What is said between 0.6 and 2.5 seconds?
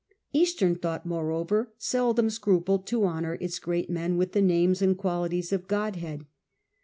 thought, moreover, seldom